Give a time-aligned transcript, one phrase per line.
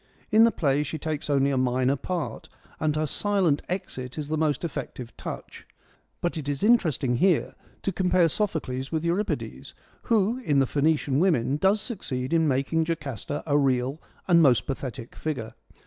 [0.31, 4.35] In the play she takes only a minor part, and her silent exit is the
[4.35, 5.67] most effective touch;
[6.21, 9.75] but it is interesting here to compare Sophocles with Euripides,
[10.05, 15.13] who in the Phoenician Women does succeed in making Jocasta a real and most pathethic
[15.15, 15.53] figure.